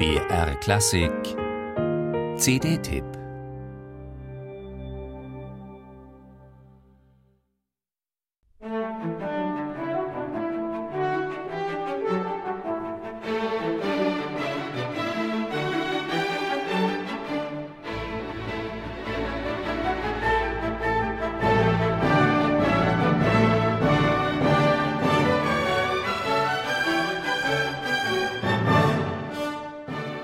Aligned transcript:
BR 0.00 0.54
Klassik. 0.62 1.36
CD-Tipp 2.38 3.19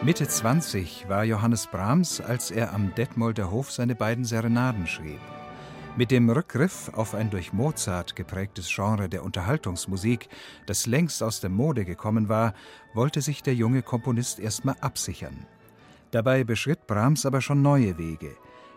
Mitte 0.07 0.29
20 0.29 1.09
war 1.09 1.24
Johannes 1.24 1.66
Brahms, 1.66 2.20
als 2.20 2.52
er 2.52 2.73
am 2.73 2.95
Detmolder 2.95 3.51
Hof 3.51 3.73
seine 3.73 3.97
beiden 3.97 4.24
Serenaden 4.24 4.87
schrieb. 4.87 5.19
Mit 5.97 6.12
dem 6.12 6.30
Rückgriff 6.30 6.92
auf 6.95 7.12
ein 7.12 7.28
durch 7.28 7.52
Mozart 7.52 8.14
geprägtes 8.14 8.73
Genre 8.73 9.09
der 9.09 9.24
Unterhaltungsmusik, 9.24 10.28
das 10.66 10.87
längst 10.87 11.24
aus 11.24 11.41
der 11.41 11.50
Mode 11.50 11.84
gekommen 11.84 12.28
war, 12.28 12.55
wollte 12.95 13.20
sich 13.20 13.42
der 13.42 13.56
junge 13.56 13.83
Komponist 13.83 14.38
erstmal 14.38 14.77
absichern. 14.80 15.45
Dabei 16.12 16.45
beschritt 16.45 16.86
Brahms 16.86 17.27
aber 17.27 17.41
schon 17.41 17.61
neue 17.61 17.98
Wege. 17.98 18.36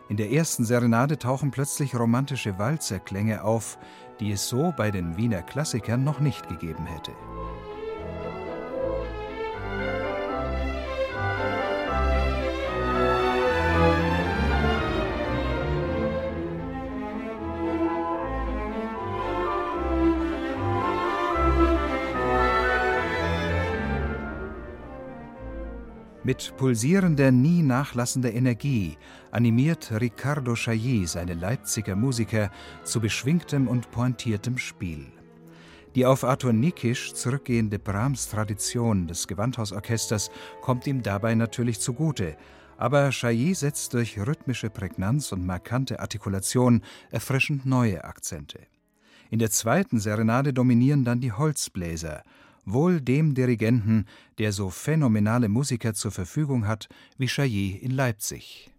In 0.10 0.18
der 0.18 0.32
ersten 0.32 0.66
Serenade 0.66 1.20
tauchen 1.20 1.52
plötzlich 1.52 1.94
romantische 1.94 2.58
Walzerklänge 2.58 3.44
auf, 3.44 3.78
die 4.20 4.32
es 4.32 4.50
so 4.50 4.74
bei 4.76 4.90
den 4.90 5.16
Wiener 5.16 5.44
Klassikern 5.44 6.04
noch 6.04 6.22
nicht 6.22 6.50
gegeben 6.50 6.88
hätte. 6.88 7.12
Mit 26.30 26.54
pulsierender, 26.58 27.32
nie 27.32 27.64
nachlassender 27.64 28.32
Energie 28.32 29.00
animiert 29.32 29.92
Riccardo 29.92 30.54
Chailly 30.54 31.08
seine 31.08 31.34
Leipziger 31.34 31.96
Musiker 31.96 32.52
zu 32.84 33.02
beschwingtem 33.02 33.68
und 33.68 33.90
pointiertem 33.90 34.60
Spiel. 34.60 35.08
Die 35.96 36.06
auf 36.06 36.24
Arthur 36.24 36.54
Nikisch 36.54 37.16
zurückgehende 37.16 37.80
Brahms-Tradition 37.80 39.08
des 39.08 39.28
Gewandhausorchesters 39.28 40.30
kommt 40.62 40.86
ihm 40.86 41.02
dabei 41.02 41.34
natürlich 41.34 41.80
zugute, 41.80 42.38
aber 42.78 43.10
Chailly 43.10 43.56
setzt 43.56 43.96
durch 43.96 44.20
rhythmische 44.20 44.70
Prägnanz 44.70 45.32
und 45.32 45.48
markante 45.48 46.00
Artikulation 46.00 46.84
erfrischend 47.10 47.66
neue 47.66 48.04
Akzente. 48.04 48.60
In 49.32 49.40
der 49.40 49.50
zweiten 49.50 50.00
Serenade 50.00 50.54
dominieren 50.54 51.06
dann 51.06 51.22
die 51.22 51.32
Holzbläser– 51.32 52.24
wohl 52.74 53.02
dem 53.02 53.34
Dirigenten, 53.34 54.06
der 54.38 54.52
so 54.52 54.70
phänomenale 54.70 55.50
Musiker 55.50 55.94
zur 55.94 56.12
Verfügung 56.12 56.68
hat 56.68 56.88
wie 57.18 57.28
Chailly 57.28 57.72
in 57.72 57.92
Leipzig. 57.92 58.72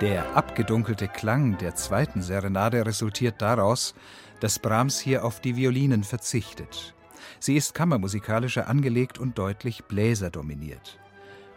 Der 0.00 0.36
abgedunkelte 0.36 1.08
Klang 1.08 1.58
der 1.58 1.74
zweiten 1.74 2.22
Serenade 2.22 2.86
resultiert 2.86 3.42
daraus, 3.42 3.96
dass 4.38 4.60
Brahms 4.60 5.00
hier 5.00 5.24
auf 5.24 5.40
die 5.40 5.56
Violinen 5.56 6.04
verzichtet. 6.04 6.94
Sie 7.40 7.56
ist 7.56 7.74
kammermusikalischer 7.74 8.68
angelegt 8.68 9.18
und 9.18 9.36
deutlich 9.36 9.86
bläserdominiert. 9.86 11.00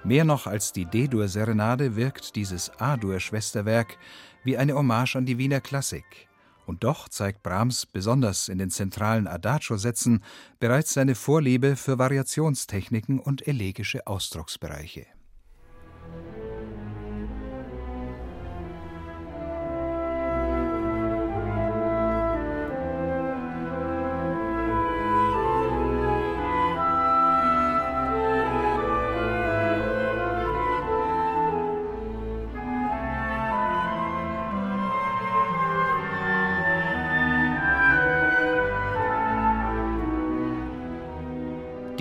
Mehr 0.03 0.25
noch 0.25 0.47
als 0.47 0.73
die 0.73 0.85
D-Dur-Serenade 0.85 1.95
wirkt 1.95 2.35
dieses 2.35 2.71
A-Dur-Schwesterwerk 2.79 3.99
wie 4.43 4.57
eine 4.57 4.73
Hommage 4.73 5.17
an 5.17 5.27
die 5.27 5.37
Wiener 5.37 5.61
Klassik. 5.61 6.27
Und 6.65 6.83
doch 6.83 7.09
zeigt 7.09 7.43
Brahms 7.43 7.85
besonders 7.85 8.49
in 8.49 8.57
den 8.57 8.71
zentralen 8.71 9.27
Adagio-Sätzen 9.27 10.23
bereits 10.59 10.95
seine 10.95 11.13
Vorliebe 11.13 11.75
für 11.75 11.99
Variationstechniken 11.99 13.19
und 13.19 13.47
elegische 13.47 14.07
Ausdrucksbereiche. 14.07 15.05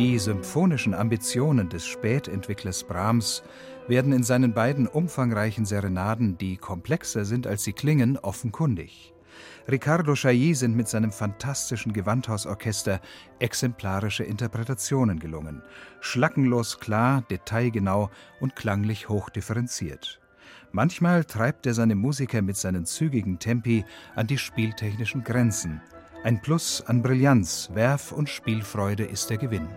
Die 0.00 0.18
symphonischen 0.18 0.94
Ambitionen 0.94 1.68
des 1.68 1.84
Spätentwicklers 1.84 2.84
Brahms 2.84 3.42
werden 3.86 4.14
in 4.14 4.22
seinen 4.22 4.54
beiden 4.54 4.86
umfangreichen 4.86 5.66
Serenaden, 5.66 6.38
die 6.38 6.56
komplexer 6.56 7.26
sind 7.26 7.46
als 7.46 7.64
sie 7.64 7.74
klingen, 7.74 8.16
offenkundig. 8.16 9.12
Riccardo 9.70 10.14
Chailly 10.14 10.54
sind 10.54 10.74
mit 10.74 10.88
seinem 10.88 11.12
fantastischen 11.12 11.92
Gewandhausorchester 11.92 13.02
exemplarische 13.40 14.24
Interpretationen 14.24 15.18
gelungen. 15.18 15.60
Schlackenlos 16.00 16.80
klar, 16.80 17.22
detailgenau 17.30 18.08
und 18.40 18.56
klanglich 18.56 19.10
hochdifferenziert. 19.10 20.18
Manchmal 20.72 21.24
treibt 21.24 21.66
er 21.66 21.74
seine 21.74 21.94
Musiker 21.94 22.40
mit 22.40 22.56
seinen 22.56 22.86
zügigen 22.86 23.38
Tempi 23.38 23.84
an 24.14 24.26
die 24.26 24.38
spieltechnischen 24.38 25.24
Grenzen. 25.24 25.82
Ein 26.22 26.42
Plus 26.42 26.82
an 26.86 27.00
Brillanz, 27.00 27.70
Werf 27.72 28.12
und 28.12 28.28
Spielfreude 28.28 29.04
ist 29.04 29.30
der 29.30 29.38
Gewinn. 29.38 29.68